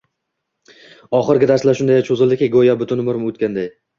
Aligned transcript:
Oxirgi 1.17 1.51
darslar 1.51 1.77
shunday 1.81 2.03
cho`zildiki 2.09 2.51
go`yo 2.57 2.75
butun 2.83 3.05
umr 3.07 3.23
o`tganday 3.29 3.71